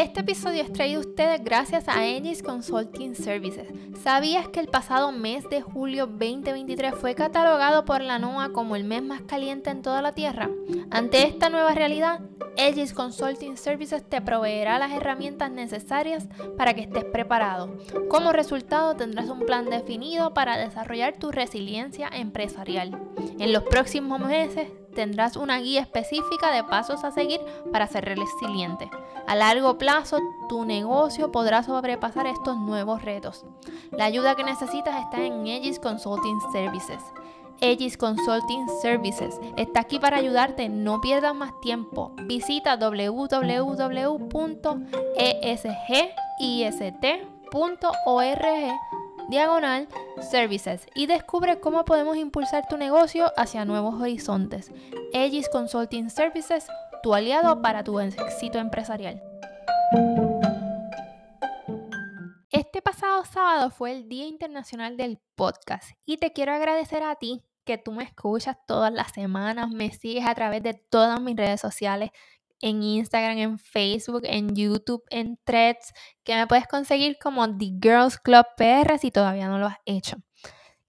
Este 0.00 0.20
episodio 0.20 0.62
es 0.62 0.72
traído 0.72 1.00
a 1.00 1.04
ustedes 1.04 1.44
gracias 1.44 1.86
a 1.86 1.98
Aegis 1.98 2.42
Consulting 2.42 3.14
Services. 3.14 3.68
¿Sabías 4.02 4.48
que 4.48 4.58
el 4.58 4.66
pasado 4.66 5.12
mes 5.12 5.44
de 5.50 5.60
julio 5.60 6.06
2023 6.06 6.94
fue 6.94 7.14
catalogado 7.14 7.84
por 7.84 8.00
la 8.00 8.18
NOAA 8.18 8.48
como 8.54 8.76
el 8.76 8.84
mes 8.84 9.02
más 9.02 9.20
caliente 9.20 9.68
en 9.68 9.82
toda 9.82 10.00
la 10.00 10.12
Tierra? 10.12 10.48
Ante 10.90 11.26
esta 11.26 11.50
nueva 11.50 11.74
realidad, 11.74 12.20
Aegis 12.56 12.94
Consulting 12.94 13.58
Services 13.58 14.02
te 14.02 14.22
proveerá 14.22 14.78
las 14.78 14.92
herramientas 14.92 15.50
necesarias 15.50 16.28
para 16.56 16.72
que 16.72 16.80
estés 16.80 17.04
preparado. 17.04 17.76
Como 18.08 18.32
resultado, 18.32 18.96
tendrás 18.96 19.28
un 19.28 19.40
plan 19.40 19.68
definido 19.68 20.32
para 20.32 20.56
desarrollar 20.56 21.18
tu 21.18 21.30
resiliencia 21.30 22.08
empresarial. 22.10 22.98
En 23.38 23.52
los 23.52 23.64
próximos 23.64 24.18
meses 24.18 24.68
tendrás 24.94 25.36
una 25.36 25.58
guía 25.58 25.80
específica 25.80 26.52
de 26.52 26.64
pasos 26.64 27.04
a 27.04 27.10
seguir 27.10 27.40
para 27.72 27.86
ser 27.86 28.04
resiliente. 28.04 28.90
A 29.26 29.34
largo 29.34 29.78
plazo, 29.78 30.18
tu 30.48 30.64
negocio 30.64 31.30
podrá 31.30 31.62
sobrepasar 31.62 32.26
estos 32.26 32.56
nuevos 32.58 33.02
retos. 33.02 33.44
La 33.92 34.06
ayuda 34.06 34.34
que 34.34 34.44
necesitas 34.44 35.00
está 35.00 35.24
en 35.24 35.46
Aegis 35.46 35.78
Consulting 35.78 36.40
Services. 36.52 37.02
Aegis 37.60 37.96
Consulting 37.96 38.66
Services 38.80 39.38
está 39.56 39.80
aquí 39.80 39.98
para 39.98 40.16
ayudarte. 40.16 40.68
No 40.68 41.00
pierdas 41.00 41.34
más 41.34 41.52
tiempo. 41.60 42.12
Visita 42.26 42.76
www.esgist.org 42.76 43.40
diagonal 49.30 49.88
services 50.30 50.86
y 50.94 51.06
descubre 51.06 51.60
cómo 51.60 51.84
podemos 51.84 52.16
impulsar 52.16 52.66
tu 52.68 52.76
negocio 52.76 53.32
hacia 53.36 53.64
nuevos 53.64 53.94
horizontes. 54.00 54.72
Aegis 55.14 55.48
Consulting 55.48 56.10
Services, 56.10 56.66
tu 57.02 57.14
aliado 57.14 57.62
para 57.62 57.84
tu 57.84 58.00
éxito 58.00 58.58
empresarial. 58.58 59.22
Este 62.50 62.82
pasado 62.82 63.24
sábado 63.24 63.70
fue 63.70 63.92
el 63.92 64.08
Día 64.08 64.26
Internacional 64.26 64.96
del 64.96 65.20
Podcast 65.36 65.92
y 66.04 66.16
te 66.16 66.32
quiero 66.32 66.52
agradecer 66.52 67.04
a 67.04 67.14
ti 67.14 67.44
que 67.64 67.78
tú 67.78 67.92
me 67.92 68.02
escuchas 68.02 68.56
todas 68.66 68.92
las 68.92 69.12
semanas, 69.12 69.70
me 69.70 69.92
sigues 69.92 70.26
a 70.26 70.34
través 70.34 70.62
de 70.62 70.74
todas 70.74 71.20
mis 71.20 71.36
redes 71.36 71.60
sociales, 71.60 72.10
en 72.60 72.82
Instagram, 72.82 73.38
en 73.38 73.58
Facebook, 73.58 74.22
en 74.24 74.54
YouTube, 74.54 75.02
en 75.10 75.38
Threads, 75.44 75.92
que 76.24 76.34
me 76.34 76.46
puedes 76.46 76.66
conseguir 76.66 77.16
como 77.22 77.46
The 77.56 77.72
Girls 77.80 78.18
Club 78.18 78.44
PR 78.56 78.98
si 78.98 79.10
todavía 79.10 79.48
no 79.48 79.58
lo 79.58 79.66
has 79.66 79.78
hecho. 79.84 80.16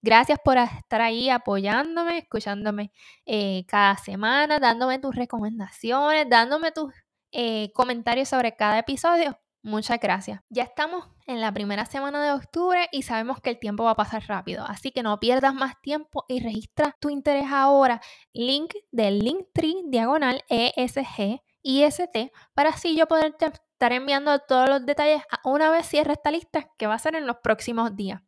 Gracias 0.04 0.40
por 0.44 0.58
estar 0.58 1.00
ahí 1.00 1.30
apoyándome, 1.30 2.18
escuchándome 2.18 2.90
eh, 3.24 3.64
cada 3.68 3.96
semana, 3.96 4.58
dándome 4.58 4.98
tus 4.98 5.14
recomendaciones, 5.14 6.28
dándome 6.28 6.72
tus 6.72 6.92
eh, 7.30 7.70
comentarios 7.72 8.28
sobre 8.28 8.56
cada 8.56 8.80
episodio. 8.80 9.38
Muchas 9.62 10.00
gracias. 10.00 10.40
Ya 10.48 10.64
estamos 10.64 11.08
en 11.28 11.40
la 11.40 11.52
primera 11.52 11.86
semana 11.86 12.20
de 12.24 12.32
octubre 12.32 12.88
y 12.90 13.02
sabemos 13.02 13.40
que 13.40 13.50
el 13.50 13.60
tiempo 13.60 13.84
va 13.84 13.92
a 13.92 13.96
pasar 13.96 14.24
rápido, 14.26 14.64
así 14.66 14.90
que 14.90 15.04
no 15.04 15.20
pierdas 15.20 15.54
más 15.54 15.80
tiempo 15.80 16.24
y 16.26 16.40
registra 16.40 16.96
tu 17.00 17.10
interés 17.10 17.46
ahora. 17.52 18.00
Link 18.32 18.74
del 18.90 19.20
Linktree 19.20 19.84
diagonal 19.86 20.42
ESG 20.48 21.40
IST 21.62 22.32
para 22.54 22.70
así 22.70 22.96
yo 22.96 23.06
poder 23.06 23.34
estar 23.38 23.92
enviando 23.92 24.38
todos 24.40 24.68
los 24.68 24.84
detalles 24.86 25.22
una 25.44 25.70
vez 25.70 25.86
cierre 25.86 26.12
esta 26.12 26.30
lista 26.30 26.68
que 26.76 26.86
va 26.86 26.94
a 26.94 26.98
ser 26.98 27.14
en 27.14 27.26
los 27.26 27.36
próximos 27.38 27.96
días. 27.96 28.20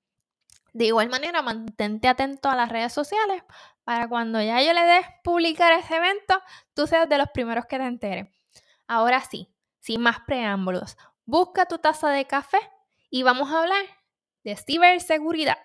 De 0.72 0.86
igual 0.86 1.08
manera, 1.08 1.40
mantente 1.40 2.08
atento 2.08 2.48
a 2.48 2.56
las 2.56 2.68
redes 2.68 2.92
sociales 2.92 3.44
para 3.84 4.08
cuando 4.08 4.42
ya 4.42 4.60
yo 4.62 4.72
le 4.72 4.82
dé 4.82 5.02
publicar 5.22 5.72
ese 5.72 5.96
evento, 5.96 6.42
tú 6.74 6.86
seas 6.86 7.08
de 7.08 7.18
los 7.18 7.28
primeros 7.32 7.66
que 7.66 7.78
te 7.78 7.84
enteres. 7.84 8.28
Ahora 8.88 9.20
sí, 9.20 9.54
sin 9.78 10.00
más 10.00 10.20
preámbulos, 10.26 10.96
busca 11.24 11.66
tu 11.66 11.78
taza 11.78 12.10
de 12.10 12.26
café 12.26 12.58
y 13.08 13.22
vamos 13.22 13.52
a 13.52 13.60
hablar 13.60 13.84
de 14.42 14.56
ciberseguridad. 14.56 15.58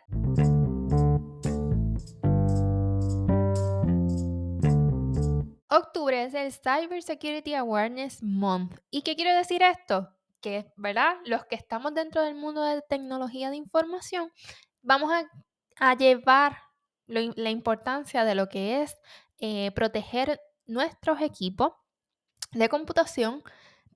Octubre 5.71 6.23
es 6.23 6.33
el 6.33 6.51
Cyber 6.51 7.03
Security 7.03 7.53
Awareness 7.53 8.23
Month. 8.23 8.79
¿Y 8.89 9.03
qué 9.03 9.15
quiero 9.15 9.37
decir 9.37 9.61
esto? 9.61 10.09
Que, 10.41 10.73
¿verdad? 10.77 11.17
Los 11.25 11.45
que 11.45 11.53
estamos 11.53 11.93
dentro 11.93 12.23
del 12.23 12.33
mundo 12.33 12.63
de 12.63 12.81
tecnología 12.81 13.51
de 13.51 13.57
información, 13.57 14.31
vamos 14.81 15.11
a, 15.79 15.93
llevar 15.95 16.57
la 17.05 17.49
importancia 17.49 18.25
de 18.25 18.35
lo 18.35 18.49
que 18.49 18.81
es 18.81 18.99
eh, 19.37 19.71
proteger 19.71 20.41
nuestros 20.65 21.21
equipos 21.21 21.73
de 22.51 22.67
computación 22.67 23.43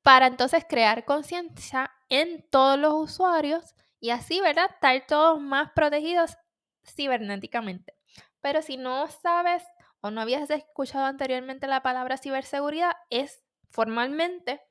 para 0.04 0.28
entonces 0.28 0.66
crear 0.70 1.06
conciencia 1.06 1.92
en 2.08 2.46
todos 2.52 2.78
los 2.78 2.94
usuarios 2.94 3.76
y 4.00 4.12
así, 4.12 4.42
¿verdad? 4.42 4.70
Estar 4.70 5.08
todos 5.08 5.42
más 5.42 5.72
protegidos 5.72 6.38
cibernéticamente. 6.86 7.96
Pero 8.42 8.62
si 8.62 8.78
no 8.78 9.08
sabes 9.08 9.64
o 10.04 10.12
no 10.12 10.20
habías 10.20 10.50
escuchado 10.50 11.06
anteriormente 11.06 11.66
la 11.66 11.82
palabra 11.82 12.18
ciberseguridad, 12.18 12.92
es 13.10 13.42
formalmente 13.72 14.62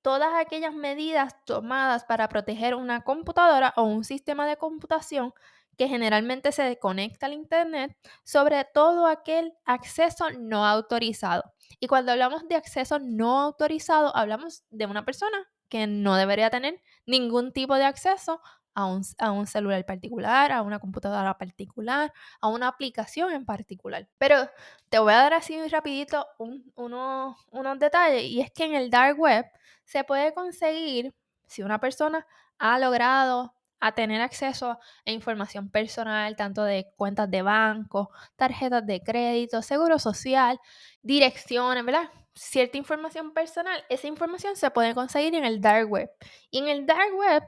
todas 0.00 0.32
aquellas 0.34 0.74
medidas 0.74 1.36
tomadas 1.44 2.04
para 2.04 2.28
proteger 2.28 2.74
una 2.74 3.04
computadora 3.04 3.74
o 3.76 3.82
un 3.82 4.02
sistema 4.02 4.46
de 4.46 4.56
computación 4.56 5.34
que 5.76 5.88
generalmente 5.88 6.52
se 6.52 6.78
conecta 6.78 7.26
al 7.26 7.34
Internet, 7.34 7.96
sobre 8.24 8.64
todo 8.64 9.06
aquel 9.06 9.52
acceso 9.66 10.30
no 10.30 10.64
autorizado. 10.66 11.52
Y 11.78 11.86
cuando 11.86 12.12
hablamos 12.12 12.48
de 12.48 12.56
acceso 12.56 12.98
no 12.98 13.40
autorizado, 13.40 14.16
hablamos 14.16 14.64
de 14.70 14.86
una 14.86 15.04
persona 15.04 15.50
que 15.68 15.86
no 15.86 16.16
debería 16.16 16.50
tener 16.50 16.80
ningún 17.06 17.52
tipo 17.52 17.74
de 17.74 17.84
acceso 17.84 18.40
a 18.74 18.86
un, 18.86 19.46
celular 19.46 19.84
particular, 19.84 20.52
a 20.52 20.62
una 20.62 20.78
computadora 20.78 21.36
particular, 21.36 22.12
a 22.40 22.48
una 22.48 22.68
aplicación 22.68 23.32
en 23.32 23.44
particular. 23.44 24.08
Pero 24.18 24.48
te 24.88 24.98
voy 24.98 25.12
a 25.12 25.18
dar 25.18 25.34
así 25.34 25.56
rapidito 25.68 26.26
unos, 26.74 27.36
unos 27.50 27.78
detalles 27.78 28.24
y 28.24 28.40
es 28.40 28.50
que 28.50 28.64
en 28.64 28.74
el 28.74 28.90
dark 28.90 29.18
web 29.18 29.46
se 29.84 30.04
puede 30.04 30.32
conseguir, 30.34 31.14
si 31.46 31.62
una 31.62 31.80
persona 31.80 32.26
ha 32.58 32.78
logrado 32.78 33.54
a 33.82 33.92
tener 33.92 34.20
acceso 34.20 34.78
a 35.04 35.10
información 35.10 35.68
personal, 35.68 36.36
tanto 36.36 36.62
de 36.62 36.92
cuentas 36.96 37.28
de 37.28 37.42
banco, 37.42 38.10
tarjetas 38.36 38.86
de 38.86 39.02
crédito, 39.02 39.60
seguro 39.60 39.98
social, 39.98 40.60
direcciones, 41.02 41.84
¿verdad? 41.84 42.08
Cierta 42.32 42.78
información 42.78 43.32
personal, 43.32 43.84
esa 43.88 44.06
información 44.06 44.54
se 44.54 44.70
puede 44.70 44.94
conseguir 44.94 45.34
en 45.34 45.44
el 45.44 45.60
dark 45.60 45.90
web. 45.90 46.08
Y 46.50 46.58
en 46.58 46.68
el 46.68 46.86
dark 46.86 47.12
web 47.16 47.42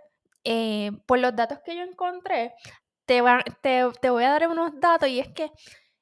eh, 0.44 0.93
por 1.06 1.19
los 1.19 1.34
datos 1.34 1.59
que 1.65 1.75
yo 1.77 1.82
encontré, 1.82 2.55
te, 3.06 3.21
voy 3.21 4.25
a 4.25 4.31
dar 4.31 4.49
unos 4.49 4.78
datos 4.81 5.09
y 5.09 5.21
es 5.21 5.28
que 5.28 5.50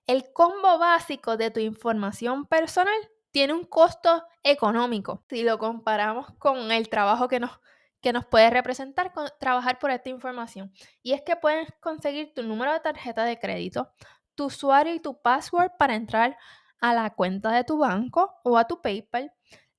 el 0.06 0.32
combo 0.32 0.78
básico 0.78 1.36
de 1.36 1.50
tu 1.50 1.60
información 1.60 2.46
personal 2.46 2.94
tiene 3.30 3.54
un 3.54 3.64
costo 3.64 4.24
económico 4.42 5.24
si 5.28 5.42
lo 5.42 5.58
comparamos 5.58 6.26
con 6.38 6.70
el 6.70 6.88
trabajo 6.88 7.28
que 7.28 7.40
nos, 7.40 7.60
que 8.00 8.12
nos 8.12 8.26
puede 8.26 8.50
representar 8.50 9.12
trabajar 9.38 9.78
por 9.78 9.90
esta 9.90 10.10
información. 10.10 10.72
Y 11.02 11.12
es 11.12 11.22
que 11.22 11.36
puedes 11.36 11.72
conseguir 11.80 12.34
tu 12.34 12.42
número 12.42 12.72
de 12.72 12.80
tarjeta 12.80 13.24
de 13.24 13.38
crédito, 13.38 13.92
tu 14.34 14.46
usuario 14.46 14.94
y 14.94 15.00
tu 15.00 15.20
password 15.20 15.72
para 15.78 15.94
entrar 15.94 16.36
a 16.80 16.92
la 16.94 17.10
cuenta 17.10 17.52
de 17.52 17.64
tu 17.64 17.78
banco 17.78 18.34
o 18.42 18.58
a 18.58 18.66
tu 18.66 18.82
PayPal. 18.82 19.32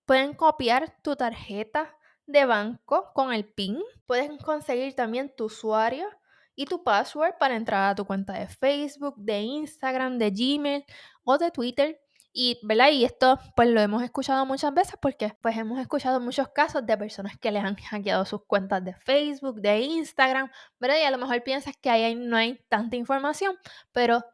Pueden 0.05 0.33
copiar 0.33 0.95
tu 1.01 1.15
tarjeta 1.15 1.95
de 2.25 2.45
banco 2.45 3.11
con 3.13 3.33
el 3.33 3.45
PIN. 3.45 3.79
Puedes 4.05 4.29
conseguir 4.43 4.95
también 4.95 5.33
tu 5.35 5.45
usuario 5.45 6.07
y 6.55 6.65
tu 6.65 6.83
password 6.83 7.37
para 7.39 7.55
entrar 7.55 7.91
a 7.91 7.95
tu 7.95 8.05
cuenta 8.05 8.33
de 8.33 8.47
Facebook, 8.47 9.15
de 9.17 9.41
Instagram, 9.41 10.17
de 10.17 10.31
Gmail 10.31 10.85
o 11.23 11.37
de 11.37 11.51
Twitter. 11.51 11.99
Y, 12.35 12.59
¿verdad? 12.63 12.89
y 12.89 13.05
esto 13.05 13.39
pues 13.55 13.69
lo 13.69 13.79
hemos 13.79 14.01
escuchado 14.01 14.43
muchas 14.47 14.73
veces 14.73 14.95
porque 14.99 15.37
pues 15.41 15.55
hemos 15.55 15.79
escuchado 15.79 16.19
muchos 16.19 16.47
casos 16.49 16.83
de 16.83 16.97
personas 16.97 17.37
que 17.37 17.51
les 17.51 17.63
han 17.63 17.75
hackeado 17.75 18.25
sus 18.25 18.43
cuentas 18.45 18.83
de 18.83 18.95
Facebook, 18.95 19.61
de 19.61 19.81
Instagram, 19.81 20.49
¿verdad? 20.79 20.97
Y 20.99 21.03
a 21.03 21.11
lo 21.11 21.19
mejor 21.19 21.43
piensas 21.43 21.75
que 21.79 21.91
ahí 21.91 22.15
no 22.15 22.35
hay 22.35 22.59
tanta 22.69 22.95
información, 22.95 23.55
pero 23.91 24.25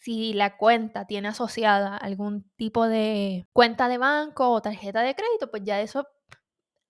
si 0.00 0.34
la 0.34 0.58
cuenta 0.58 1.06
tiene 1.06 1.28
asociada 1.28 1.96
algún 1.96 2.50
tipo 2.56 2.86
de 2.86 3.46
cuenta 3.54 3.88
de 3.88 3.98
banco 3.98 4.50
o 4.50 4.60
tarjeta 4.60 5.00
de 5.00 5.14
crédito, 5.14 5.50
pues 5.50 5.64
ya 5.64 5.80
eso 5.80 6.06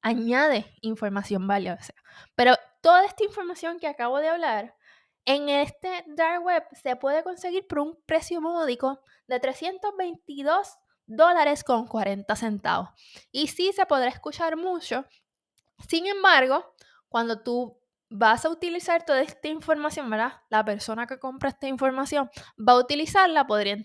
añade 0.03 0.67
información 0.81 1.47
valiosa. 1.47 1.95
Pero 2.35 2.55
toda 2.81 3.05
esta 3.05 3.25
información 3.25 3.79
que 3.79 3.87
acabo 3.87 4.19
de 4.19 4.29
hablar 4.29 4.75
en 5.25 5.49
este 5.49 6.05
dark 6.07 6.43
web 6.43 6.65
se 6.73 6.97
puede 6.97 7.23
conseguir 7.23 7.67
por 7.67 7.81
un 7.81 7.99
precio 8.07 8.41
módico 8.41 9.01
de 9.27 9.39
322 9.41 10.79
dólares 11.07 11.65
con 11.65 11.87
40 11.87 12.35
centavos. 12.37 12.89
Y 13.31 13.49
sí 13.49 13.73
se 13.75 13.87
podrá 13.87 14.09
escuchar 14.09 14.57
mucho. 14.57 15.05
Sin 15.89 16.07
embargo, 16.07 16.75
cuando 17.09 17.43
tú 17.43 17.79
vas 18.11 18.45
a 18.45 18.51
utilizar 18.51 19.05
toda 19.05 19.21
esta 19.21 19.49
información, 19.49 20.09
¿verdad? 20.09 20.33
La 20.49 20.65
persona 20.65 21.07
que 21.07 21.19
compra 21.19 21.51
esta 21.51 21.69
información 21.69 22.31
va 22.59 22.73
a 22.73 22.79
utilizarla, 22.79 23.47
podría 23.47 23.77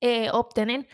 eh, 0.00 0.30
obtener 0.30 0.88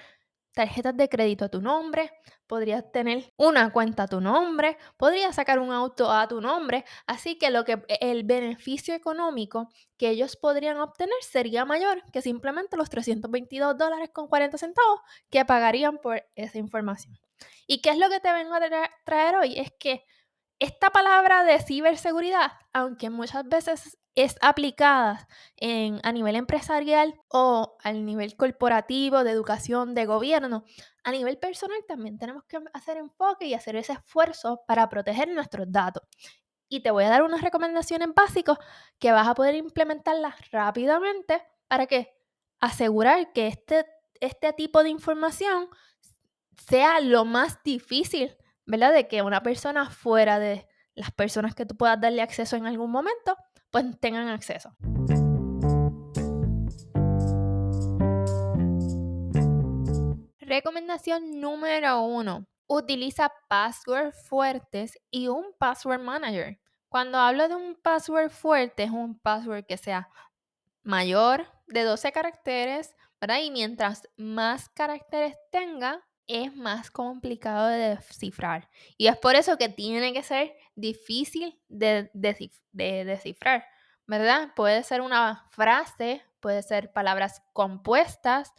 tarjetas 0.60 0.94
de 0.94 1.08
crédito 1.08 1.46
a 1.46 1.48
tu 1.48 1.62
nombre, 1.62 2.12
podrías 2.46 2.92
tener 2.92 3.32
una 3.38 3.72
cuenta 3.72 4.02
a 4.02 4.06
tu 4.06 4.20
nombre, 4.20 4.76
podrías 4.98 5.34
sacar 5.34 5.58
un 5.58 5.72
auto 5.72 6.12
a 6.12 6.28
tu 6.28 6.42
nombre, 6.42 6.84
así 7.06 7.38
que 7.38 7.48
lo 7.48 7.64
que 7.64 7.82
el 8.00 8.24
beneficio 8.24 8.94
económico 8.94 9.70
que 9.96 10.10
ellos 10.10 10.36
podrían 10.36 10.76
obtener 10.76 11.16
sería 11.22 11.64
mayor 11.64 12.02
que 12.12 12.20
simplemente 12.20 12.76
los 12.76 12.90
322 12.90 13.78
dólares 13.78 14.10
con 14.12 14.28
40 14.28 14.58
centavos 14.58 15.00
que 15.30 15.46
pagarían 15.46 15.96
por 15.96 16.22
esa 16.34 16.58
información. 16.58 17.18
¿Y 17.66 17.80
qué 17.80 17.88
es 17.88 17.98
lo 17.98 18.10
que 18.10 18.20
te 18.20 18.30
vengo 18.30 18.52
a 18.52 18.60
traer 19.06 19.36
hoy? 19.36 19.58
Es 19.58 19.72
que 19.78 20.04
esta 20.58 20.90
palabra 20.90 21.42
de 21.42 21.58
ciberseguridad, 21.62 22.52
aunque 22.74 23.08
muchas 23.08 23.48
veces 23.48 23.96
es 24.14 24.36
aplicada 24.40 25.28
en, 25.56 26.00
a 26.02 26.12
nivel 26.12 26.36
empresarial 26.36 27.20
o 27.28 27.76
al 27.82 28.04
nivel 28.04 28.36
corporativo, 28.36 29.24
de 29.24 29.30
educación, 29.30 29.94
de 29.94 30.06
gobierno, 30.06 30.64
a 31.02 31.12
nivel 31.12 31.38
personal 31.38 31.78
también 31.86 32.18
tenemos 32.18 32.44
que 32.44 32.58
hacer 32.72 32.98
enfoque 32.98 33.46
y 33.46 33.54
hacer 33.54 33.76
ese 33.76 33.94
esfuerzo 33.94 34.62
para 34.66 34.88
proteger 34.88 35.28
nuestros 35.28 35.70
datos. 35.70 36.02
Y 36.68 36.80
te 36.80 36.90
voy 36.90 37.04
a 37.04 37.08
dar 37.08 37.22
unas 37.22 37.40
recomendaciones 37.40 38.08
básicas 38.14 38.58
que 38.98 39.12
vas 39.12 39.26
a 39.26 39.34
poder 39.34 39.54
implementarlas 39.54 40.50
rápidamente 40.50 41.42
para 41.68 41.86
que 41.86 42.14
asegurar 42.60 43.32
que 43.32 43.48
este, 43.48 43.86
este 44.20 44.52
tipo 44.52 44.82
de 44.82 44.90
información 44.90 45.68
sea 46.68 47.00
lo 47.00 47.24
más 47.24 47.62
difícil, 47.64 48.36
¿verdad? 48.66 48.92
De 48.92 49.08
que 49.08 49.22
una 49.22 49.42
persona 49.42 49.88
fuera 49.90 50.38
de 50.38 50.68
las 50.94 51.10
personas 51.10 51.54
que 51.54 51.64
tú 51.64 51.76
puedas 51.76 52.00
darle 52.00 52.22
acceso 52.22 52.56
en 52.56 52.66
algún 52.66 52.90
momento, 52.90 53.36
pues 53.70 53.84
tengan 54.00 54.28
acceso. 54.28 54.75
Recomendación 60.38 61.40
número 61.40 62.02
uno. 62.02 62.46
Utiliza 62.67 63.32
passwords 63.49 64.17
fuertes 64.28 64.99
y 65.11 65.28
un 65.28 65.55
password 65.58 66.00
manager. 66.00 66.58
Cuando 66.88 67.19
hablo 67.19 67.49
de 67.49 67.55
un 67.55 67.76
password 67.76 68.31
fuerte, 68.31 68.82
es 68.82 68.90
un 68.90 69.19
password 69.19 69.64
que 69.64 69.76
sea 69.76 70.08
mayor 70.82 71.46
de 71.69 71.84
12 71.84 72.11
caracteres, 72.11 72.96
¿verdad? 73.20 73.38
Y 73.43 73.52
mientras 73.52 74.08
más 74.17 74.69
caracteres 74.70 75.37
tenga, 75.52 76.05
es 76.31 76.55
más 76.55 76.91
complicado 76.91 77.67
de 77.69 77.97
descifrar. 77.97 78.69
Y 78.97 79.09
es 79.09 79.17
por 79.17 79.35
eso 79.35 79.56
que 79.56 79.69
tiene 79.69 80.12
que 80.12 80.23
ser 80.23 80.56
difícil 80.75 81.61
de, 81.69 82.11
descifrar, 82.12 83.65
¿verdad? 84.06 84.53
Puede 84.55 84.82
ser 84.82 85.00
una 85.00 85.47
frase, 85.50 86.23
puede 86.41 86.62
ser 86.62 86.93
palabras 86.93 87.43
compuestas, 87.53 88.53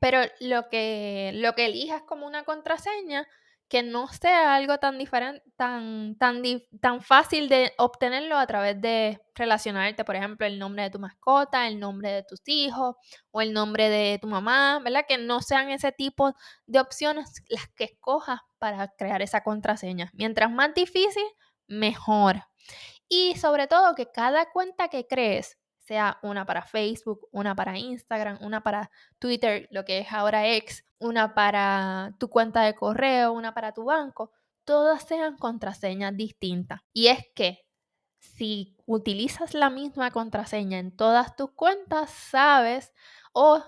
pero 0.00 0.20
lo 0.40 0.68
que, 0.68 1.32
lo 1.34 1.54
que 1.54 1.66
elijas 1.66 2.02
como 2.02 2.26
una 2.26 2.44
contraseña 2.44 3.26
que 3.70 3.84
no 3.84 4.08
sea 4.08 4.56
algo 4.56 4.78
tan 4.78 4.98
diferente, 4.98 5.42
tan, 5.56 6.16
tan, 6.18 6.42
tan 6.80 7.00
fácil 7.00 7.48
de 7.48 7.72
obtenerlo 7.78 8.36
a 8.36 8.46
través 8.46 8.80
de 8.80 9.20
relacionarte, 9.36 10.04
por 10.04 10.16
ejemplo, 10.16 10.44
el 10.44 10.58
nombre 10.58 10.82
de 10.82 10.90
tu 10.90 10.98
mascota, 10.98 11.68
el 11.68 11.78
nombre 11.78 12.10
de 12.10 12.24
tus 12.24 12.40
hijos 12.46 12.96
o 13.30 13.40
el 13.40 13.52
nombre 13.52 13.88
de 13.88 14.18
tu 14.20 14.26
mamá, 14.26 14.80
¿verdad? 14.82 15.04
Que 15.08 15.18
no 15.18 15.40
sean 15.40 15.70
ese 15.70 15.92
tipo 15.92 16.34
de 16.66 16.80
opciones 16.80 17.42
las 17.48 17.68
que 17.68 17.84
escojas 17.84 18.40
para 18.58 18.88
crear 18.88 19.22
esa 19.22 19.44
contraseña. 19.44 20.10
Mientras 20.14 20.50
más 20.50 20.74
difícil, 20.74 21.24
mejor. 21.68 22.42
Y 23.08 23.36
sobre 23.36 23.68
todo 23.68 23.94
que 23.94 24.10
cada 24.10 24.50
cuenta 24.50 24.88
que 24.88 25.06
crees 25.06 25.59
sea 25.90 26.20
una 26.22 26.46
para 26.46 26.62
Facebook, 26.62 27.28
una 27.32 27.56
para 27.56 27.76
Instagram, 27.76 28.38
una 28.42 28.62
para 28.62 28.92
Twitter, 29.18 29.66
lo 29.72 29.84
que 29.84 29.98
es 29.98 30.12
ahora 30.12 30.46
X, 30.46 30.84
una 31.00 31.34
para 31.34 32.14
tu 32.20 32.30
cuenta 32.30 32.62
de 32.62 32.76
correo, 32.76 33.32
una 33.32 33.54
para 33.54 33.72
tu 33.72 33.86
banco, 33.86 34.30
todas 34.64 35.02
sean 35.02 35.36
contraseñas 35.36 36.16
distintas. 36.16 36.82
Y 36.92 37.08
es 37.08 37.26
que 37.34 37.66
si 38.20 38.76
utilizas 38.86 39.52
la 39.52 39.68
misma 39.68 40.12
contraseña 40.12 40.78
en 40.78 40.96
todas 40.96 41.34
tus 41.34 41.50
cuentas, 41.50 42.10
sabes 42.10 42.92
o 43.32 43.60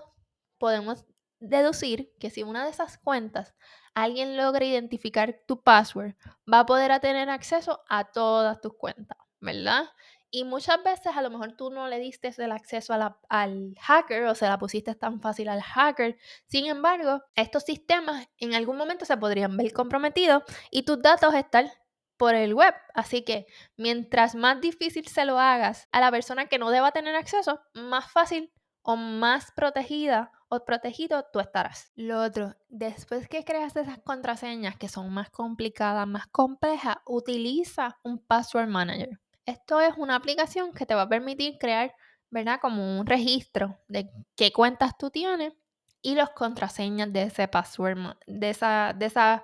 podemos 0.57 1.03
deducir 1.41 2.13
que 2.21 2.29
si 2.29 2.41
una 2.41 2.63
de 2.63 2.69
esas 2.69 2.97
cuentas 2.99 3.53
alguien 3.95 4.37
logra 4.37 4.63
identificar 4.63 5.41
tu 5.45 5.61
password, 5.61 6.13
va 6.51 6.61
a 6.61 6.65
poder 6.65 6.97
tener 7.01 7.29
acceso 7.29 7.83
a 7.89 8.05
todas 8.05 8.61
tus 8.61 8.75
cuentas, 8.77 9.17
¿verdad? 9.41 9.89
Y 10.35 10.45
muchas 10.45 10.83
veces 10.83 11.15
a 11.15 11.21
lo 11.21 11.29
mejor 11.29 11.55
tú 11.55 11.69
no 11.69 11.87
le 11.87 11.99
diste 11.99 12.33
el 12.39 12.51
acceso 12.51 12.91
al 13.29 13.75
hacker 13.79 14.25
o 14.25 14.33
se 14.33 14.47
la 14.47 14.57
pusiste 14.57 14.95
tan 14.95 15.21
fácil 15.21 15.47
al 15.47 15.61
hacker. 15.61 16.17
Sin 16.47 16.65
embargo, 16.65 17.21
estos 17.35 17.61
sistemas 17.61 18.27
en 18.39 18.55
algún 18.55 18.77
momento 18.77 19.05
se 19.05 19.15
podrían 19.15 19.55
ver 19.55 19.71
comprometidos 19.73 20.41
y 20.71 20.85
tus 20.85 20.99
datos 21.03 21.35
están 21.35 21.69
por 22.17 22.33
el 22.33 22.55
web. 22.55 22.73
Así 22.95 23.21
que 23.21 23.45
mientras 23.77 24.33
más 24.33 24.59
difícil 24.59 25.07
se 25.07 25.23
lo 25.25 25.37
hagas 25.37 25.87
a 25.91 25.99
la 25.99 26.09
persona 26.09 26.47
que 26.47 26.57
no 26.57 26.71
deba 26.71 26.91
tener 26.91 27.15
acceso, 27.15 27.61
más 27.75 28.11
fácil 28.11 28.51
o 28.81 28.95
más 28.95 29.51
protegida 29.51 30.31
o 30.49 30.65
protegido 30.65 31.27
tú 31.31 31.41
estarás. 31.41 31.91
Lo 31.93 32.23
otro, 32.23 32.55
después 32.69 33.27
que 33.27 33.45
creas 33.45 33.75
esas 33.75 33.99
contraseñas 33.99 34.77
que 34.77 34.89
son 34.89 35.13
más 35.13 35.29
complicadas, 35.29 36.07
más 36.07 36.25
complejas, 36.25 36.95
utiliza 37.05 37.99
un 38.01 38.17
password 38.17 38.67
manager. 38.67 39.19
Esto 39.45 39.79
es 39.81 39.93
una 39.97 40.15
aplicación 40.15 40.73
que 40.73 40.85
te 40.85 40.95
va 40.95 41.03
a 41.03 41.09
permitir 41.09 41.57
crear, 41.59 41.93
¿verdad? 42.29 42.59
Como 42.61 42.99
un 42.99 43.05
registro 43.05 43.77
de 43.87 44.09
qué 44.35 44.51
cuentas 44.51 44.97
tú 44.97 45.09
tienes 45.09 45.53
y 46.01 46.15
los 46.15 46.29
contraseñas 46.31 47.11
de 47.11 47.23
ese 47.23 47.47
password, 47.47 48.17
de 48.27 48.49
esa, 48.49 48.93
de 48.93 49.05
esa 49.05 49.43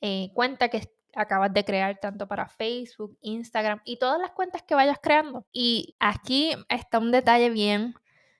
eh, 0.00 0.30
cuenta 0.34 0.68
que 0.68 0.88
acabas 1.14 1.52
de 1.52 1.64
crear 1.64 1.98
tanto 2.00 2.26
para 2.26 2.48
Facebook, 2.48 3.16
Instagram 3.20 3.80
y 3.84 3.98
todas 3.98 4.20
las 4.20 4.32
cuentas 4.32 4.62
que 4.62 4.74
vayas 4.74 4.98
creando. 5.02 5.46
Y 5.52 5.96
aquí 5.98 6.54
está 6.68 6.98
un 6.98 7.12
detalle 7.12 7.50
bien 7.50 7.94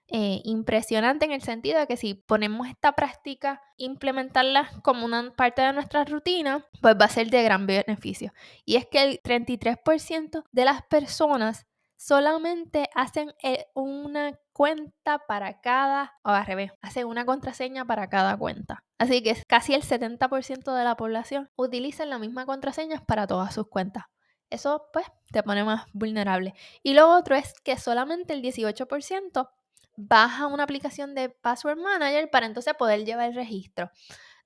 eh, 0.08 0.42
impresionante 0.44 1.24
en 1.24 1.32
el 1.32 1.42
sentido 1.42 1.78
de 1.78 1.86
que 1.86 1.96
si 1.96 2.14
ponemos 2.14 2.68
esta 2.68 2.92
práctica, 2.92 3.62
implementarla 3.78 4.70
como 4.82 5.06
una 5.06 5.32
parte 5.34 5.62
de 5.62 5.72
nuestra 5.72 6.04
rutina, 6.04 6.66
pues 6.82 6.94
va 7.00 7.06
a 7.06 7.08
ser 7.08 7.30
de 7.30 7.42
gran 7.42 7.66
beneficio. 7.66 8.32
Y 8.64 8.76
es 8.76 8.86
que 8.86 9.02
el 9.02 9.22
33% 9.22 10.44
de 10.52 10.64
las 10.64 10.82
personas 10.82 11.66
solamente 11.96 12.90
hacen 12.94 13.34
eh, 13.42 13.66
una 13.74 14.38
cuenta 14.52 15.20
para 15.26 15.60
cada, 15.62 16.12
o 16.22 16.28
al 16.28 16.44
revés, 16.44 16.72
hacen 16.82 17.06
una 17.06 17.24
contraseña 17.24 17.86
para 17.86 18.08
cada 18.08 18.36
cuenta. 18.36 18.84
Así 18.98 19.22
que 19.22 19.36
casi 19.46 19.74
el 19.74 19.82
70% 19.82 20.74
de 20.76 20.84
la 20.84 20.96
población 20.96 21.50
utiliza 21.56 22.04
la 22.04 22.18
misma 22.18 22.44
contraseña 22.44 23.02
para 23.06 23.26
todas 23.26 23.54
sus 23.54 23.68
cuentas. 23.68 24.04
Eso 24.50 24.86
pues 24.92 25.06
te 25.32 25.42
pone 25.42 25.64
más 25.64 25.86
vulnerable. 25.92 26.54
Y 26.82 26.92
lo 26.92 27.08
otro 27.10 27.34
es 27.36 27.54
que 27.64 27.78
solamente 27.78 28.34
el 28.34 28.42
18% 28.42 29.48
baja 29.96 30.46
una 30.46 30.64
aplicación 30.64 31.14
de 31.14 31.30
Password 31.30 31.78
Manager 31.78 32.30
para 32.30 32.46
entonces 32.46 32.74
poder 32.74 33.04
llevar 33.04 33.28
el 33.28 33.34
registro 33.34 33.90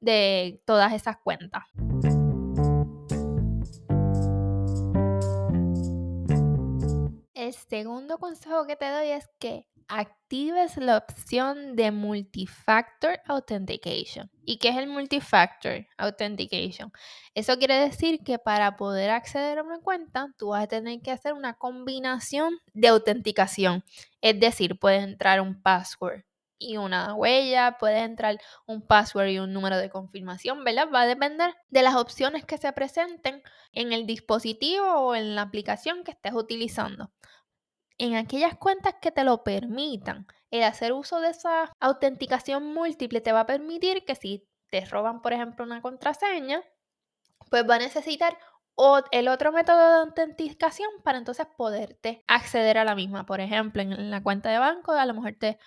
de 0.01 0.63
todas 0.65 0.93
esas 0.93 1.17
cuentas. 1.19 1.65
El 7.35 7.55
segundo 7.55 8.19
consejo 8.19 8.67
que 8.67 8.77
te 8.77 8.91
doy 8.91 9.09
es 9.09 9.29
que 9.39 9.67
actives 9.89 10.77
la 10.77 10.99
opción 10.99 11.75
de 11.75 11.91
Multifactor 11.91 13.21
Authentication. 13.27 14.31
¿Y 14.45 14.59
qué 14.59 14.69
es 14.69 14.77
el 14.77 14.87
Multifactor 14.87 15.87
Authentication? 15.97 16.93
Eso 17.35 17.59
quiere 17.59 17.75
decir 17.75 18.21
que 18.23 18.39
para 18.39 18.77
poder 18.77 19.11
acceder 19.11 19.59
a 19.59 19.63
una 19.63 19.81
cuenta, 19.81 20.29
tú 20.39 20.49
vas 20.49 20.65
a 20.65 20.67
tener 20.67 21.01
que 21.01 21.11
hacer 21.11 21.33
una 21.33 21.55
combinación 21.55 22.59
de 22.75 22.89
autenticación. 22.89 23.85
Es 24.21 24.39
decir, 24.39 24.79
puedes 24.79 25.03
entrar 25.03 25.41
un 25.41 25.61
password 25.63 26.23
y 26.59 26.77
una 26.77 27.15
huella, 27.15 27.77
puedes 27.79 28.03
entrar 28.03 28.39
un 28.67 28.83
password 28.83 29.29
y 29.29 29.39
un 29.39 29.53
número 29.53 29.79
de 29.79 29.91
confirmación, 29.91 30.65
¿verdad? 30.65 30.89
Va 30.93 31.03
a 31.03 31.07
depender 31.07 31.55
de 31.71 31.83
las 31.83 31.95
opciones 31.95 32.45
que 32.45 32.59
se 32.59 32.73
presenten 32.73 33.43
en 33.73 33.93
el 33.93 34.07
dispositivo 34.07 34.87
o 34.87 35.15
en 35.15 35.35
la 35.35 35.43
aplicación 35.43 36.05
que 36.05 36.11
estés 36.11 36.35
utilizando 36.35 37.11
en 37.99 38.17
aquellas 38.17 38.57
cuentas 38.57 38.95
que 39.01 39.11
te 39.11 39.25
lo 39.25 39.43
permitan. 39.45 40.27
El 40.51 40.63
hacer 40.63 40.93
uso 40.93 41.21
de 41.21 41.31
esa 41.31 41.73
autenticación 41.81 42.73
múltiple 42.73 43.21
te 43.21 43.33
va 43.33 43.41
a 43.41 43.47
permitir 43.47 44.05
que 44.05 44.15
si 44.15 44.49
te 44.71 44.85
roban, 44.85 45.23
por 45.23 45.33
ejemplo, 45.33 45.65
una 45.65 45.83
contraseña, 45.83 46.63
pues 47.51 47.69
va 47.69 47.77
a 47.77 47.81
necesitar 47.81 48.39
el 49.11 49.27
otro 49.27 49.51
método 49.51 49.77
de 49.77 49.99
autenticación 50.01 50.89
para 51.03 51.19
entonces 51.19 51.47
poderte 51.57 52.23
acceder 52.29 52.79
a 52.79 52.85
la 52.85 52.95
misma. 52.95 53.27
Por 53.27 53.41
ejemplo, 53.41 53.83
en 53.83 54.11
la 54.11 54.23
cuenta 54.23 54.51
de 54.51 54.59
banco, 54.59 54.93
a 54.93 55.07
lo 55.07 55.15
mejor 55.15 55.35
te 55.39 55.59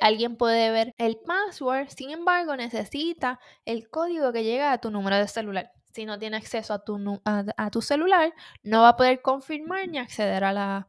alguien 0.00 0.36
puede 0.36 0.70
ver 0.70 0.94
el 0.96 1.18
password, 1.18 1.88
sin 1.88 2.10
embargo, 2.10 2.56
necesita 2.56 3.38
el 3.64 3.88
código 3.90 4.32
que 4.32 4.44
llega 4.44 4.72
a 4.72 4.78
tu 4.78 4.90
número 4.90 5.16
de 5.16 5.28
celular. 5.28 5.72
Si 5.92 6.04
no 6.04 6.18
tiene 6.18 6.36
acceso 6.36 6.74
a 6.74 7.70
tu 7.70 7.82
celular, 7.82 8.32
no 8.62 8.82
va 8.82 8.90
a 8.90 8.96
poder 8.96 9.22
confirmar 9.22 9.88
ni 9.88 9.98
acceder 9.98 10.44
a 10.44 10.52
la, 10.52 10.88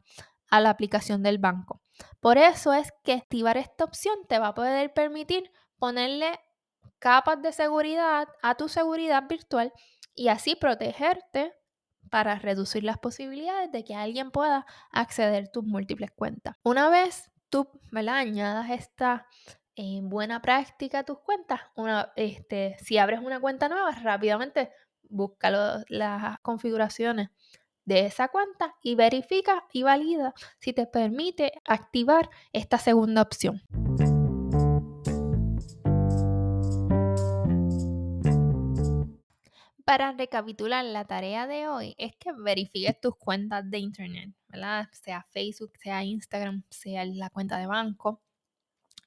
a 0.50 0.60
la 0.60 0.70
aplicación 0.70 1.22
del 1.22 1.38
banco. 1.38 1.80
Por 2.20 2.38
eso 2.38 2.72
es 2.72 2.92
que 3.04 3.12
activar 3.12 3.56
esta 3.56 3.84
opción 3.84 4.16
te 4.28 4.38
va 4.38 4.48
a 4.48 4.54
poder 4.54 4.92
permitir 4.92 5.50
ponerle 5.78 6.38
capas 6.98 7.40
de 7.42 7.52
seguridad 7.52 8.28
a 8.42 8.56
tu 8.56 8.68
seguridad 8.68 9.24
virtual 9.28 9.72
y 10.14 10.28
así 10.28 10.56
protegerte 10.56 11.52
para 12.10 12.38
reducir 12.38 12.84
las 12.84 12.98
posibilidades 12.98 13.70
de 13.70 13.84
que 13.84 13.94
alguien 13.94 14.30
pueda 14.30 14.66
acceder 14.90 15.44
a 15.44 15.52
tus 15.52 15.64
múltiples 15.64 16.10
cuentas. 16.10 16.56
Una 16.62 16.88
vez 16.88 17.30
tú 17.50 17.68
¿verdad? 17.92 18.16
añadas 18.16 18.70
esta 18.70 19.26
eh, 19.76 20.00
buena 20.02 20.42
práctica 20.42 21.00
a 21.00 21.04
tus 21.04 21.20
cuentas, 21.20 21.60
una, 21.76 22.12
este, 22.16 22.76
si 22.82 22.98
abres 22.98 23.20
una 23.20 23.40
cuenta 23.40 23.68
nueva, 23.68 23.92
rápidamente 23.92 24.72
busca 25.08 25.50
las 25.88 26.40
configuraciones 26.40 27.30
de 27.88 28.04
esa 28.04 28.28
cuenta 28.28 28.74
y 28.82 28.94
verifica 28.94 29.64
y 29.72 29.82
valida 29.82 30.34
si 30.60 30.74
te 30.74 30.86
permite 30.86 31.52
activar 31.64 32.28
esta 32.52 32.78
segunda 32.78 33.22
opción. 33.22 33.62
Para 39.86 40.12
recapitular, 40.12 40.84
la 40.84 41.06
tarea 41.06 41.46
de 41.46 41.66
hoy 41.66 41.94
es 41.96 42.14
que 42.16 42.30
verifiques 42.32 43.00
tus 43.00 43.16
cuentas 43.16 43.70
de 43.70 43.78
internet, 43.78 44.34
¿verdad? 44.48 44.86
Sea 44.92 45.26
Facebook, 45.30 45.72
sea 45.82 46.04
Instagram, 46.04 46.62
sea 46.68 47.06
la 47.06 47.30
cuenta 47.30 47.56
de 47.56 47.66
banco. 47.66 48.20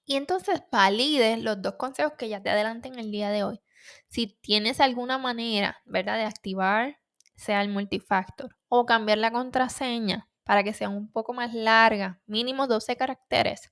Y 0.07 0.15
entonces 0.15 0.63
valides 0.71 1.39
los 1.43 1.61
dos 1.61 1.75
consejos 1.75 2.13
que 2.17 2.29
ya 2.29 2.41
te 2.41 2.49
adelanté 2.49 2.87
en 2.87 2.97
el 2.97 3.11
día 3.11 3.29
de 3.29 3.43
hoy. 3.43 3.61
Si 4.07 4.25
tienes 4.25 4.79
alguna 4.79 5.19
manera, 5.19 5.77
¿verdad?, 5.85 6.17
de 6.17 6.23
activar, 6.23 6.97
sea 7.41 7.61
el 7.61 7.69
multifactor, 7.69 8.55
o 8.69 8.85
cambiar 8.85 9.17
la 9.17 9.31
contraseña 9.31 10.29
para 10.43 10.63
que 10.63 10.73
sea 10.73 10.89
un 10.89 11.11
poco 11.11 11.33
más 11.33 11.53
larga, 11.53 12.21
mínimo 12.27 12.67
12 12.67 12.95
caracteres, 12.97 13.71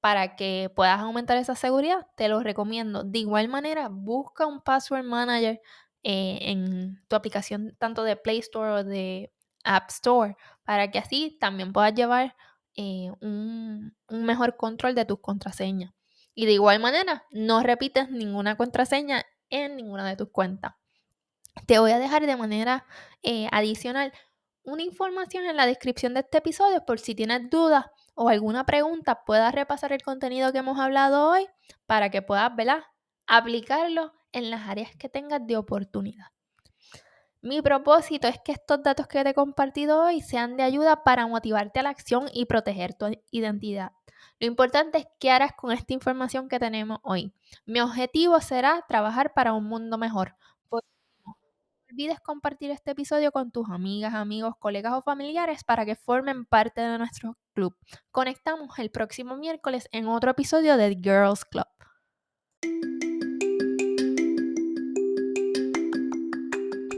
para 0.00 0.36
que 0.36 0.72
puedas 0.74 1.00
aumentar 1.00 1.36
esa 1.38 1.54
seguridad, 1.54 2.06
te 2.16 2.28
lo 2.28 2.40
recomiendo. 2.40 3.04
De 3.04 3.20
igual 3.20 3.48
manera, 3.48 3.88
busca 3.88 4.46
un 4.46 4.60
password 4.60 5.04
manager 5.04 5.60
eh, 6.02 6.38
en 6.42 7.00
tu 7.08 7.16
aplicación 7.16 7.76
tanto 7.78 8.02
de 8.02 8.16
Play 8.16 8.38
Store 8.40 8.70
o 8.72 8.84
de 8.84 9.32
App 9.64 9.90
Store 9.90 10.36
para 10.64 10.90
que 10.90 10.98
así 10.98 11.36
también 11.40 11.72
puedas 11.72 11.94
llevar 11.94 12.36
eh, 12.74 13.10
un, 13.20 13.96
un 14.08 14.24
mejor 14.24 14.56
control 14.56 14.94
de 14.94 15.04
tus 15.04 15.20
contraseñas. 15.20 15.92
Y 16.34 16.46
de 16.46 16.52
igual 16.52 16.80
manera, 16.80 17.24
no 17.30 17.62
repites 17.62 18.10
ninguna 18.10 18.56
contraseña 18.56 19.24
en 19.48 19.76
ninguna 19.76 20.08
de 20.08 20.16
tus 20.16 20.30
cuentas. 20.30 20.74
Te 21.64 21.78
voy 21.78 21.92
a 21.92 21.98
dejar 21.98 22.26
de 22.26 22.36
manera 22.36 22.84
eh, 23.22 23.48
adicional 23.50 24.12
una 24.62 24.82
información 24.82 25.44
en 25.44 25.56
la 25.56 25.64
descripción 25.64 26.12
de 26.14 26.20
este 26.20 26.38
episodio 26.38 26.84
por 26.84 26.98
si 26.98 27.14
tienes 27.14 27.48
dudas 27.48 27.86
o 28.14 28.28
alguna 28.28 28.66
pregunta, 28.66 29.24
puedas 29.24 29.54
repasar 29.54 29.92
el 29.92 30.02
contenido 30.02 30.52
que 30.52 30.58
hemos 30.58 30.78
hablado 30.78 31.30
hoy 31.30 31.46
para 31.86 32.10
que 32.10 32.22
puedas. 32.22 32.50
Aplicarlo 33.28 34.12
en 34.32 34.50
las 34.50 34.68
áreas 34.68 34.94
que 34.96 35.08
tengas 35.08 35.44
de 35.46 35.56
oportunidad. 35.56 36.26
Mi 37.42 37.62
propósito 37.62 38.28
es 38.28 38.38
que 38.44 38.52
estos 38.52 38.82
datos 38.82 39.06
que 39.06 39.22
te 39.22 39.30
he 39.30 39.34
compartido 39.34 40.02
hoy 40.02 40.20
sean 40.20 40.56
de 40.56 40.62
ayuda 40.62 41.04
para 41.04 41.26
motivarte 41.26 41.80
a 41.80 41.82
la 41.84 41.90
acción 41.90 42.28
y 42.32 42.46
proteger 42.46 42.94
tu 42.94 43.06
identidad. 43.30 43.92
Lo 44.40 44.46
importante 44.46 44.98
es 44.98 45.06
qué 45.18 45.30
harás 45.30 45.52
con 45.52 45.72
esta 45.72 45.92
información 45.92 46.48
que 46.48 46.58
tenemos 46.58 46.98
hoy. 47.02 47.32
Mi 47.64 47.80
objetivo 47.80 48.40
será 48.40 48.84
trabajar 48.88 49.32
para 49.34 49.52
un 49.52 49.64
mundo 49.64 49.98
mejor. 49.98 50.36
Olvides 51.96 52.20
compartir 52.20 52.70
este 52.70 52.90
episodio 52.90 53.32
con 53.32 53.50
tus 53.50 53.70
amigas, 53.70 54.12
amigos, 54.12 54.52
colegas 54.58 54.92
o 54.92 55.00
familiares 55.00 55.64
para 55.64 55.86
que 55.86 55.96
formen 55.96 56.44
parte 56.44 56.82
de 56.82 56.98
nuestro 56.98 57.38
club. 57.54 57.74
Conectamos 58.10 58.78
el 58.78 58.90
próximo 58.90 59.38
miércoles 59.38 59.88
en 59.92 60.06
otro 60.06 60.32
episodio 60.32 60.76
de 60.76 60.90
Girls 61.02 61.46
Club. 61.46 61.64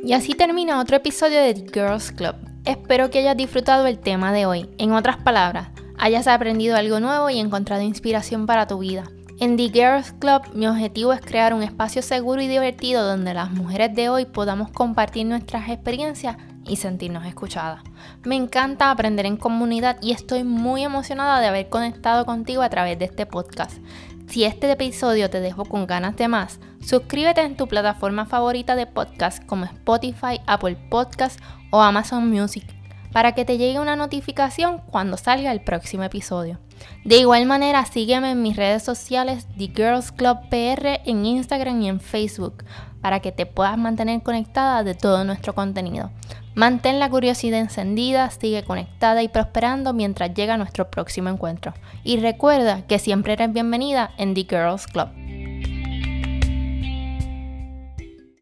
Y 0.03 0.13
así 0.15 0.33
termina 0.33 0.81
otro 0.81 0.97
episodio 0.97 1.43
de 1.43 1.55
The 1.55 1.67
Girls 1.73 2.11
Club. 2.11 2.35
Espero 2.65 3.09
que 3.09 3.21
hayas 3.21 3.37
disfrutado 3.37 3.87
el 3.87 4.01
tema 4.01 4.33
de 4.33 4.47
hoy. 4.47 4.69
En 4.79 4.91
otras 4.91 5.19
palabras, 5.19 5.69
hayas 5.97 6.27
aprendido 6.27 6.75
algo 6.75 6.99
nuevo 6.99 7.31
y 7.31 7.39
encontrado 7.39 7.83
inspiración 7.83 8.47
para 8.47 8.67
tu 8.67 8.81
vida. 8.81 9.05
En 9.41 9.57
The 9.57 9.69
Girls 9.69 10.13
Club 10.19 10.53
mi 10.53 10.67
objetivo 10.67 11.13
es 11.13 11.21
crear 11.21 11.55
un 11.55 11.63
espacio 11.63 12.03
seguro 12.03 12.43
y 12.43 12.49
divertido 12.49 13.07
donde 13.07 13.35
las 13.35 13.53
mujeres 13.53 13.95
de 13.95 14.09
hoy 14.09 14.25
podamos 14.25 14.73
compartir 14.73 15.27
nuestras 15.27 15.69
experiencias 15.69 16.37
y 16.67 16.75
sentirnos 16.75 17.25
escuchadas. 17.25 17.85
Me 18.25 18.35
encanta 18.35 18.91
aprender 18.91 19.27
en 19.27 19.37
comunidad 19.37 19.99
y 20.03 20.11
estoy 20.11 20.43
muy 20.43 20.83
emocionada 20.83 21.39
de 21.39 21.47
haber 21.47 21.69
conectado 21.69 22.27
contigo 22.27 22.63
a 22.63 22.69
través 22.69 22.99
de 22.99 23.05
este 23.05 23.27
podcast. 23.27 23.79
Si 24.27 24.43
este 24.43 24.69
episodio 24.73 25.31
te 25.31 25.39
dejó 25.39 25.65
con 25.65 25.87
ganas 25.87 26.17
de 26.17 26.27
más, 26.27 26.59
suscríbete 26.81 27.43
en 27.43 27.57
tu 27.57 27.69
plataforma 27.69 28.27
favorita 28.27 28.75
de 28.75 28.87
podcast 28.87 29.47
como 29.47 29.67
Spotify, 29.67 30.41
Apple 30.49 30.77
Podcast 30.91 31.41
o 31.71 31.81
Amazon 31.81 32.29
Music 32.29 32.78
para 33.13 33.33
que 33.33 33.45
te 33.45 33.59
llegue 33.59 33.81
una 33.81 33.97
notificación 33.97 34.83
cuando 34.91 35.17
salga 35.17 35.53
el 35.53 35.61
próximo 35.61 36.03
episodio. 36.03 36.59
De 37.05 37.19
igual 37.19 37.47
manera, 37.47 37.85
sígueme 37.85 38.31
en 38.33 38.43
mis 38.43 38.57
redes 38.57 38.83
sociales 38.83 39.47
The 39.57 39.73
Girls 39.75 40.13
Club 40.13 40.39
PR 40.51 41.01
en 41.05 41.27
Instagram 41.27 41.83
y 41.83 41.89
en 41.89 42.01
Facebook 42.01 42.65
para 43.01 43.21
que 43.21 43.33
te 43.33 43.47
puedas 43.47 43.79
mantener 43.79 44.23
conectada 44.23 44.83
de 44.83 44.95
todo 44.95 45.25
nuestro 45.25 45.55
contenido. 45.55 46.11
Mantén 46.55 46.99
la 46.99 47.09
curiosidad 47.09 47.61
encendida, 47.61 48.31
sigue 48.31 48.65
conectada 48.65 49.23
y 49.23 49.29
prosperando 49.29 49.93
mientras 49.93 50.35
llega 50.35 50.57
nuestro 50.57 50.91
próximo 50.91 51.29
encuentro. 51.29 51.73
Y 52.03 52.17
recuerda 52.17 52.83
que 52.87 52.99
siempre 52.99 53.35
eres 53.35 53.53
bienvenida 53.53 54.11
en 54.19 54.35
The 54.35 54.47
Girls 54.49 54.89
Club. 54.89 55.09